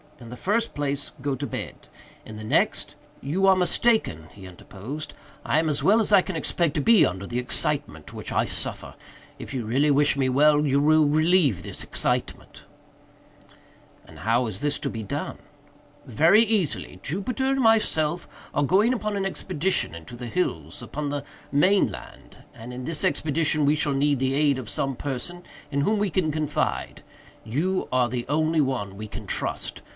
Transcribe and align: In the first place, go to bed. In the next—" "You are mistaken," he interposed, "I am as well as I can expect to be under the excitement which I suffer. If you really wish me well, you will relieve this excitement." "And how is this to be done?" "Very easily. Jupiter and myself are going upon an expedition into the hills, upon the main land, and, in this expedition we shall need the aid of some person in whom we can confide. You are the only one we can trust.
In 0.19 0.29
the 0.29 0.35
first 0.37 0.75
place, 0.75 1.11
go 1.21 1.35
to 1.35 1.47
bed. 1.47 1.87
In 2.25 2.37
the 2.37 2.43
next—" 2.43 2.95
"You 3.21 3.47
are 3.47 3.55
mistaken," 3.55 4.27
he 4.31 4.45
interposed, 4.45 5.13
"I 5.43 5.57
am 5.57 5.67
as 5.67 5.83
well 5.83 5.99
as 5.99 6.11
I 6.11 6.21
can 6.21 6.35
expect 6.35 6.75
to 6.75 6.81
be 6.81 7.05
under 7.05 7.25
the 7.25 7.39
excitement 7.39 8.13
which 8.13 8.31
I 8.31 8.45
suffer. 8.45 8.95
If 9.39 9.51
you 9.53 9.63
really 9.65 9.89
wish 9.89 10.17
me 10.17 10.29
well, 10.29 10.65
you 10.65 10.79
will 10.79 11.05
relieve 11.05 11.61
this 11.63 11.83
excitement." 11.83 12.65
"And 14.05 14.19
how 14.19 14.45
is 14.45 14.61
this 14.61 14.77
to 14.79 14.91
be 14.91 15.01
done?" 15.01 15.39
"Very 16.05 16.43
easily. 16.43 16.99
Jupiter 17.01 17.45
and 17.47 17.59
myself 17.61 18.27
are 18.53 18.63
going 18.63 18.93
upon 18.93 19.15
an 19.15 19.25
expedition 19.25 19.95
into 19.95 20.15
the 20.15 20.27
hills, 20.27 20.83
upon 20.83 21.09
the 21.09 21.23
main 21.51 21.91
land, 21.91 22.37
and, 22.53 22.71
in 22.73 22.83
this 22.85 23.03
expedition 23.03 23.65
we 23.65 23.75
shall 23.75 23.93
need 23.93 24.19
the 24.19 24.33
aid 24.35 24.59
of 24.59 24.69
some 24.69 24.95
person 24.95 25.43
in 25.71 25.81
whom 25.81 25.97
we 25.97 26.09
can 26.11 26.31
confide. 26.31 27.03
You 27.43 27.87
are 27.91 28.09
the 28.09 28.27
only 28.27 28.61
one 28.61 28.97
we 28.97 29.07
can 29.07 29.25
trust. 29.25 29.81